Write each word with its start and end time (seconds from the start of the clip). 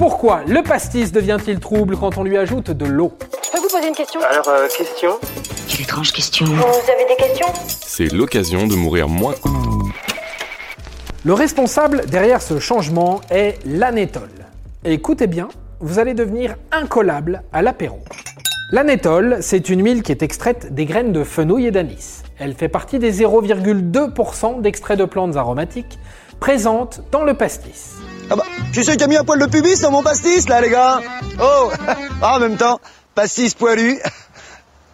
Pourquoi 0.00 0.40
le 0.46 0.62
pastis 0.62 1.12
devient-il 1.12 1.60
trouble 1.60 1.94
quand 1.94 2.16
on 2.16 2.24
lui 2.24 2.38
ajoute 2.38 2.70
de 2.70 2.86
l'eau 2.86 3.12
Je 3.44 3.50
peux 3.50 3.58
vous 3.58 3.68
poser 3.68 3.86
une 3.86 3.94
question 3.94 4.18
Alors, 4.22 4.48
euh, 4.48 4.66
question 4.66 5.18
Quelle 5.68 5.82
étrange 5.82 6.12
question. 6.12 6.46
Vous 6.46 6.54
avez 6.54 7.04
des 7.06 7.16
questions 7.16 7.46
C'est 7.68 8.10
l'occasion 8.10 8.66
de 8.66 8.76
mourir 8.76 9.10
moins. 9.10 9.34
Le 11.22 11.34
responsable 11.34 12.06
derrière 12.06 12.40
ce 12.40 12.58
changement 12.58 13.20
est 13.28 13.58
l'anétol. 13.66 14.30
Écoutez 14.86 15.26
bien, 15.26 15.48
vous 15.80 15.98
allez 15.98 16.14
devenir 16.14 16.54
incollable 16.72 17.42
à 17.52 17.60
l'apéro. 17.60 17.98
L'anétol, 18.72 19.36
c'est 19.42 19.68
une 19.68 19.84
huile 19.84 20.02
qui 20.02 20.12
est 20.12 20.22
extraite 20.22 20.72
des 20.72 20.86
graines 20.86 21.12
de 21.12 21.24
fenouil 21.24 21.66
et 21.66 21.70
d'anis. 21.72 22.22
Elle 22.38 22.54
fait 22.54 22.68
partie 22.68 22.98
des 22.98 23.12
0,2% 23.12 24.62
d'extraits 24.62 24.98
de 24.98 25.04
plantes 25.04 25.36
aromatiques 25.36 25.98
présentes 26.40 27.02
dans 27.12 27.22
le 27.22 27.34
pastis. 27.34 28.00
Ah 28.32 28.36
bah, 28.36 28.44
je 28.68 28.74
suis 28.74 28.84
celui 28.84 28.96
qui 28.96 29.02
a 29.02 29.08
mis 29.08 29.16
un 29.16 29.24
poil 29.24 29.40
de 29.40 29.46
pubis 29.46 29.80
dans 29.80 29.90
mon 29.90 30.04
pastis, 30.04 30.48
là, 30.48 30.60
les 30.60 30.70
gars. 30.70 31.00
Oh, 31.42 31.70
ah, 32.22 32.36
en 32.36 32.38
même 32.38 32.56
temps, 32.56 32.80
pastis 33.16 33.54
poilu. 33.54 33.98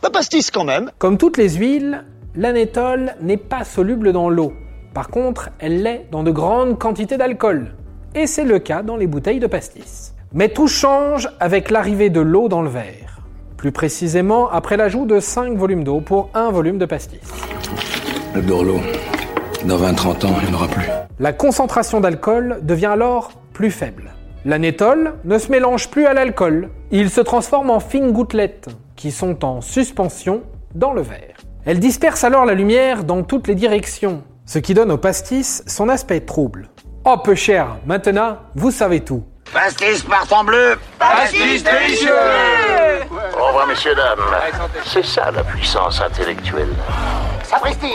Pas 0.01 0.09
pastis 0.12 0.51
quand 0.51 0.65
même. 0.65 0.91
Comme 0.97 1.19
toutes 1.19 1.37
les 1.37 1.51
huiles, 1.51 2.05
l'anétol 2.34 3.14
n'est 3.20 3.37
pas 3.37 3.64
soluble 3.64 4.14
dans 4.14 4.30
l'eau. 4.30 4.55
Par 4.95 5.09
contre, 5.09 5.51
elle 5.59 5.83
l'est 5.83 6.06
dans 6.11 6.23
de 6.23 6.30
grandes 6.30 6.78
quantités 6.78 7.19
d'alcool. 7.19 7.75
Et 8.14 8.27
c'est 8.27 8.45
le 8.45 8.59
cas 8.59 8.83
dans 8.83 8.97
les 8.97 9.06
bouteilles 9.06 9.41
de 9.41 9.47
pastis. 9.47 10.14
Mais 10.33 10.48
tout 10.48 10.69
change 10.69 11.28
avec 11.39 11.70
l'arrivée 11.70 12.09
de 12.09 12.20
l'eau 12.20 12.48
dans 12.48 12.62
le 12.62 12.70
verre. 12.70 13.19
Plus 13.59 13.73
précisément, 13.73 14.48
après 14.48 14.78
l'ajout 14.78 15.05
de 15.05 15.20
5 15.20 15.59
volumes 15.59 15.84
d'eau 15.84 16.00
pour 16.00 16.30
un 16.33 16.50
volume 16.50 16.78
de 16.78 16.87
pastis. 16.87 17.20
Le 18.34 18.41
Dorlo. 18.41 18.80
Dans 19.66 19.79
20-30 19.79 20.27
ans, 20.27 20.37
il 20.41 20.48
n'y 20.48 20.55
en 20.55 20.59
aura 20.59 20.69
plus. 20.69 20.87
La 21.19 21.33
concentration 21.33 22.01
d'alcool 22.01 22.61
devient 22.62 22.87
alors 22.87 23.33
plus 23.52 23.73
faible. 23.73 24.12
L'anétol 24.45 25.15
ne 25.25 25.39
se 25.39 25.51
mélange 25.51 25.91
plus 25.91 26.06
à 26.06 26.15
l'alcool. 26.15 26.70
Il 26.92 27.11
se 27.11 27.20
transforme 27.20 27.70
en 27.70 27.81
fines 27.81 28.12
gouttelettes 28.12 28.69
qui 28.94 29.11
sont 29.11 29.44
en 29.44 29.61
suspension 29.61 30.44
dans 30.77 30.92
le 30.92 31.03
verre. 31.03 31.34
Elle 31.64 31.81
disperse 31.81 32.22
alors 32.22 32.44
la 32.44 32.55
lumière 32.55 33.03
dans 33.03 33.25
toutes 33.25 33.48
les 33.48 33.56
directions, 33.56 34.22
ce 34.44 34.61
qui 34.61 34.72
donne 34.72 34.92
au 34.92 34.98
pastis 34.98 35.64
son 35.67 35.89
aspect 35.89 36.20
trouble. 36.20 36.69
Oh 37.05 37.17
peu 37.19 37.34
cher, 37.34 37.77
maintenant 37.87 38.37
vous 38.55 38.70
savez 38.70 39.00
tout. 39.00 39.25
Pastis 39.53 40.05
partant 40.05 40.44
bleu 40.44 40.77
Pastis 40.97 41.64
délicieux 41.64 42.11
Au 43.37 43.47
revoir 43.47 43.67
messieurs, 43.67 43.97
dames. 43.97 44.20
C'est 44.84 45.05
ça 45.05 45.33
la 45.33 45.42
puissance 45.42 46.00
intellectuelle. 46.00 46.75
Sapristi 47.42 47.94